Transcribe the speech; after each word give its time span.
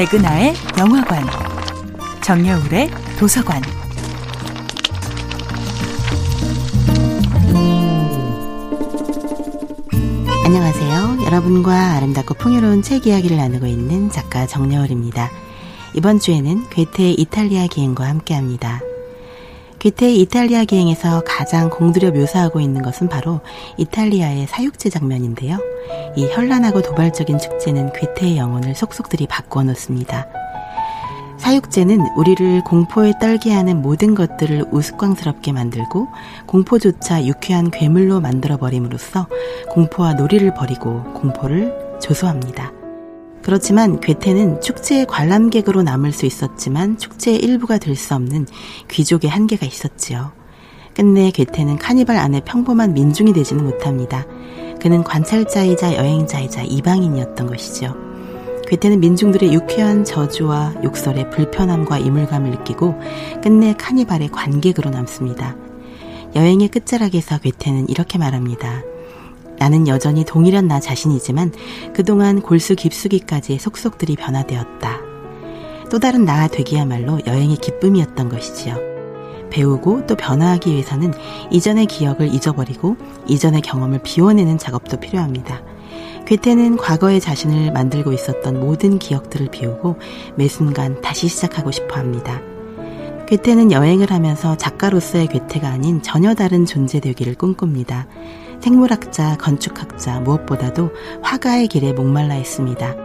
백은하의 0.00 0.54
영화관, 0.78 1.22
정여울의 2.22 2.88
도서관. 3.18 3.60
안녕하세요. 10.46 11.26
여러분과 11.26 11.96
아름답고 11.96 12.32
풍요로운 12.32 12.80
책 12.80 13.06
이야기를 13.06 13.36
나누고 13.36 13.66
있는 13.66 14.08
작가 14.08 14.46
정여울입니다. 14.46 15.28
이번 15.92 16.18
주에는 16.18 16.70
괴테의 16.70 17.20
이탈리아 17.20 17.66
기행과 17.66 18.08
함께합니다. 18.08 18.80
괴테의 19.80 20.20
이탈리아 20.20 20.64
기행에서 20.64 21.22
가장 21.26 21.70
공들여 21.70 22.10
묘사하고 22.10 22.60
있는 22.60 22.82
것은 22.82 23.08
바로 23.08 23.40
이탈리아의 23.78 24.46
사육제 24.46 24.90
장면인데요. 24.90 25.58
이 26.16 26.26
현란하고 26.26 26.82
도발적인 26.82 27.38
축제는 27.38 27.92
괴테의 27.94 28.36
영혼을 28.36 28.74
속속들이 28.74 29.26
바꾸어 29.26 29.64
놓습니다. 29.64 30.26
사육제는 31.38 31.98
우리를 32.18 32.62
공포에 32.64 33.14
떨게 33.18 33.52
하는 33.52 33.80
모든 33.80 34.14
것들을 34.14 34.66
우스꽝스럽게 34.70 35.52
만들고 35.52 36.08
공포조차 36.44 37.24
유쾌한 37.24 37.70
괴물로 37.70 38.20
만들어 38.20 38.58
버림으로써 38.58 39.26
공포와 39.70 40.12
놀이를 40.12 40.52
버리고 40.52 41.02
공포를 41.14 41.98
조소합니다. 42.02 42.79
그렇지만 43.42 44.00
괴테는 44.00 44.60
축제의 44.60 45.06
관람객으로 45.06 45.82
남을 45.82 46.12
수 46.12 46.26
있었지만 46.26 46.98
축제의 46.98 47.38
일부가 47.38 47.78
될 47.78 47.96
수 47.96 48.14
없는 48.14 48.46
귀족의 48.88 49.30
한계가 49.30 49.66
있었지요. 49.66 50.32
끝내 50.94 51.30
괴테는 51.30 51.78
카니발 51.78 52.16
안에 52.16 52.40
평범한 52.40 52.94
민중이 52.94 53.32
되지는 53.32 53.64
못합니다. 53.64 54.26
그는 54.80 55.04
관찰자이자 55.04 55.94
여행자이자 55.94 56.62
이방인이었던 56.62 57.46
것이죠. 57.46 57.94
괴테는 58.66 59.00
민중들의 59.00 59.52
유쾌한 59.52 60.04
저주와 60.04 60.74
욕설의 60.84 61.30
불편함과 61.30 61.98
이물감을 61.98 62.50
느끼고 62.50 62.94
끝내 63.42 63.74
카니발의 63.74 64.28
관객으로 64.28 64.90
남습니다. 64.90 65.56
여행의 66.36 66.68
끝자락에서 66.68 67.38
괴테는 67.38 67.88
이렇게 67.88 68.16
말합니다. 68.16 68.82
나는 69.60 69.86
여전히 69.86 70.24
동일한 70.24 70.68
나 70.68 70.80
자신이지만 70.80 71.52
그동안 71.92 72.40
골수 72.40 72.76
깊숙이까지 72.76 73.58
속속들이 73.58 74.16
변화되었다. 74.16 75.00
또 75.90 75.98
다른 75.98 76.24
나가 76.24 76.48
되기야말로 76.48 77.20
여행의 77.26 77.58
기쁨이었던 77.58 78.30
것이지요. 78.30 78.76
배우고 79.50 80.06
또 80.06 80.16
변화하기 80.16 80.70
위해서는 80.72 81.12
이전의 81.50 81.86
기억을 81.86 82.32
잊어버리고 82.32 82.96
이전의 83.26 83.60
경험을 83.60 84.00
비워내는 84.02 84.56
작업도 84.56 84.98
필요합니다. 84.98 85.60
괴테는 86.26 86.78
과거의 86.78 87.20
자신을 87.20 87.72
만들고 87.72 88.12
있었던 88.12 88.60
모든 88.60 88.98
기억들을 88.98 89.48
비우고 89.50 89.96
매 90.36 90.48
순간 90.48 91.02
다시 91.02 91.28
시작하고 91.28 91.70
싶어 91.70 91.96
합니다. 91.96 92.40
괴테는 93.26 93.72
여행을 93.72 94.10
하면서 94.10 94.56
작가로서의 94.56 95.26
괴테가 95.26 95.68
아닌 95.68 96.00
전혀 96.00 96.34
다른 96.34 96.64
존재 96.64 96.98
되기를 96.98 97.34
꿈꿉니다. 97.34 98.06
생물학자, 98.60 99.36
건축학자, 99.38 100.20
무엇보다도 100.20 100.90
화가의 101.22 101.68
길에 101.68 101.92
목말라 101.92 102.36
있습니다. 102.36 102.96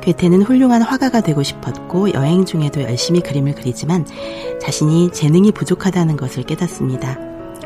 괴테는 0.00 0.42
훌륭한 0.42 0.82
화가가 0.82 1.20
되고 1.20 1.42
싶었고 1.42 2.14
여행 2.14 2.44
중에도 2.44 2.80
열심히 2.82 3.20
그림을 3.20 3.56
그리지만 3.56 4.06
자신이 4.60 5.10
재능이 5.10 5.50
부족하다는 5.50 6.16
것을 6.16 6.44
깨닫습니다. 6.44 7.18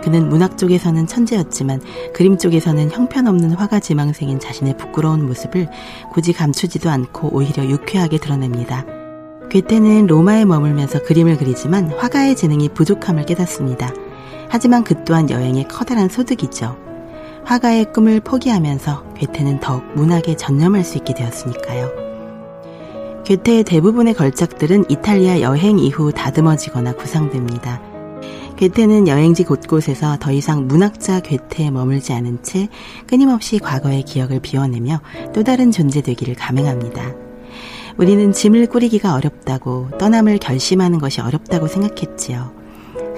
그는 0.03 0.31
문학 0.31 0.57
쪽에서는 0.57 1.07
천재였지만 1.07 1.83
그림 2.15 2.39
쪽에서는 2.39 2.91
형편없는 2.91 3.53
화가 3.53 3.81
지망생인 3.81 4.41
자신의 4.41 4.79
부끄러운 4.79 5.27
모습을 5.27 5.69
굳이 6.13 6.33
감추지도 6.33 6.89
않고 6.89 7.29
오히려 7.37 7.69
유쾌하게 7.69 8.17
드러냅니다. 8.17 8.87
괴테는 9.51 10.07
로마에 10.07 10.47
머물면서 10.47 11.03
그림을 11.03 11.37
그리지만 11.37 11.91
화가의 11.91 12.37
재능이 12.37 12.71
부족함을 12.71 13.27
깨닫습니다. 13.27 13.93
하지만 14.49 14.85
그 14.85 15.05
또한 15.05 15.29
여행의 15.29 15.69
커다란 15.69 16.09
소득이죠. 16.09 16.90
화가의 17.45 17.93
꿈을 17.93 18.21
포기하면서 18.21 19.15
괴테는 19.15 19.61
더욱 19.61 19.85
문학에 19.95 20.37
전념할 20.37 20.85
수 20.85 20.99
있게 20.99 21.15
되었으니까요. 21.15 21.91
괴테의 23.25 23.65
대부분의 23.65 24.15
걸작들은 24.15 24.87
이탈리아 24.89 25.41
여행 25.41 25.79
이후 25.79 26.13
다듬어지거나 26.13 26.95
구상됩니다. 26.95 27.81
괴테는 28.57 29.09
여행지 29.09 29.45
곳곳에서 29.45 30.19
더 30.21 30.33
이상 30.33 30.67
문학자 30.67 31.21
괴테에 31.21 31.71
머물지 31.71 32.13
않은 32.13 32.43
채 32.43 32.69
끊임없이 33.07 33.59
과거의 33.59 34.03
기억을 34.03 34.41
비워내며 34.41 35.01
또 35.33 35.43
다른 35.43 35.71
존재 35.71 36.03
되기를 36.03 36.35
감행합니다. 36.35 37.15
우리는 37.97 38.33
짐을 38.33 38.67
꾸리기가 38.67 39.15
어렵다고 39.15 39.91
떠남을 39.99 40.39
결심하는 40.39 40.99
것이 40.99 41.21
어렵다고 41.21 41.69
생각했지요. 41.69 42.60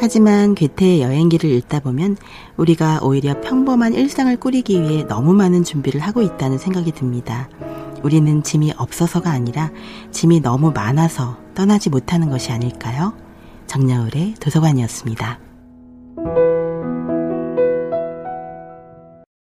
하지만 0.03 0.57
괴테의 0.57 1.01
여행기를 1.01 1.49
읽다 1.49 1.79
보면 1.79 2.17
우리가 2.57 2.99
오히려 3.05 3.41
평범한 3.41 3.95
일상을 3.95 4.37
꾸리기 4.37 4.83
위해 4.83 5.05
너무 5.05 5.33
많은 5.33 5.63
준비를 5.63 6.01
하고 6.01 6.23
있다는 6.23 6.59
생각이 6.59 6.91
듭니다. 6.91 7.49
우리는 8.03 8.43
짐이 8.43 8.73
없어서가 8.77 9.31
아니라 9.31 9.71
짐이 10.11 10.41
너무 10.41 10.73
많아서 10.73 11.39
떠나지 11.55 11.89
못하는 11.89 12.31
것이 12.31 12.51
아닐까요? 12.51 13.15
정여울의 13.69 14.35
도서관이었습니다. 14.41 15.52